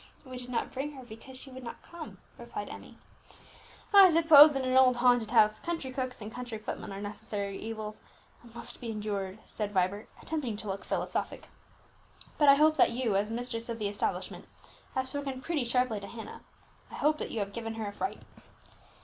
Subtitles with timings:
[0.25, 2.97] "We did not bring her, because she would not come," replied Emmie.
[3.93, 7.59] "I suppose that in an old haunted house, country cooks and country footmen are necessary
[7.59, 8.01] evils,
[8.41, 11.49] and must be endured," said Vibert, attempting to look philosophic.
[12.39, 14.47] "But I hope that you, as mistress of the establishment,
[14.95, 16.41] have spoken pretty sharply to Hannah.
[16.89, 18.23] I hope that you have given her a fright."